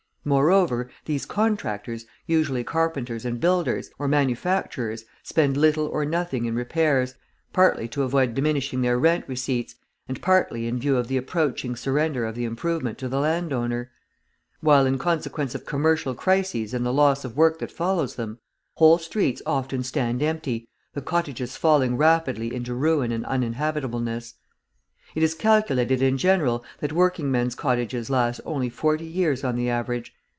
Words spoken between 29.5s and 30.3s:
the average.